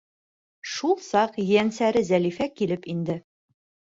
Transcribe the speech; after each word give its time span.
Шул 0.75 0.95
саҡ 1.09 1.37
ейәнсәре 1.43 2.03
Зәлифә 2.11 2.49
килеп 2.59 2.93
инде. 2.95 3.19